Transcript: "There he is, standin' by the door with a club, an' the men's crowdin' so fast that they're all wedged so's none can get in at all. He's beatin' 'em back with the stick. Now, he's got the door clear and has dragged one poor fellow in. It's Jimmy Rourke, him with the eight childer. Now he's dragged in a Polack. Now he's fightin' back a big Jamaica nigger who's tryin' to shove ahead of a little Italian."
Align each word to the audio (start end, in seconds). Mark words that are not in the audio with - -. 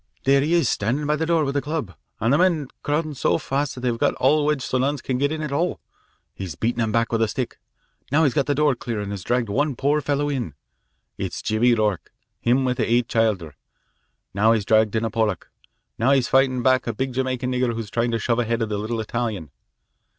"There 0.23 0.41
he 0.41 0.55
is, 0.55 0.67
standin' 0.67 1.05
by 1.05 1.15
the 1.15 1.27
door 1.27 1.45
with 1.45 1.55
a 1.55 1.61
club, 1.61 1.93
an' 2.19 2.31
the 2.31 2.39
men's 2.39 2.69
crowdin' 2.81 3.13
so 3.13 3.37
fast 3.37 3.75
that 3.75 3.81
they're 3.81 4.13
all 4.15 4.47
wedged 4.47 4.63
so's 4.63 4.81
none 4.81 4.97
can 4.97 5.19
get 5.19 5.31
in 5.31 5.43
at 5.43 5.51
all. 5.51 5.79
He's 6.33 6.55
beatin' 6.55 6.81
'em 6.81 6.91
back 6.91 7.11
with 7.11 7.21
the 7.21 7.27
stick. 7.27 7.59
Now, 8.11 8.23
he's 8.23 8.33
got 8.33 8.47
the 8.47 8.55
door 8.55 8.73
clear 8.73 8.99
and 8.99 9.11
has 9.11 9.23
dragged 9.23 9.47
one 9.47 9.75
poor 9.75 10.01
fellow 10.01 10.27
in. 10.27 10.55
It's 11.19 11.43
Jimmy 11.43 11.75
Rourke, 11.75 12.11
him 12.39 12.65
with 12.65 12.77
the 12.77 12.91
eight 12.91 13.07
childer. 13.09 13.55
Now 14.33 14.53
he's 14.53 14.65
dragged 14.65 14.95
in 14.95 15.05
a 15.05 15.11
Polack. 15.11 15.49
Now 15.99 16.13
he's 16.13 16.27
fightin' 16.27 16.63
back 16.63 16.87
a 16.87 16.95
big 16.95 17.13
Jamaica 17.13 17.45
nigger 17.45 17.75
who's 17.75 17.91
tryin' 17.91 18.09
to 18.09 18.17
shove 18.17 18.39
ahead 18.39 18.63
of 18.63 18.71
a 18.71 18.77
little 18.77 18.99
Italian." 19.01 19.51